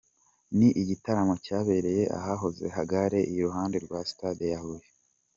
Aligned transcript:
Ni 0.57 0.69
igitaramo 0.81 1.33
cyabereye 1.45 2.03
ahahoze 2.17 2.65
gare 2.89 3.21
iruhande 3.35 3.77
rwa 3.85 3.99
stade 4.11 4.45
ya 4.53 4.59
Huye. 4.63 4.87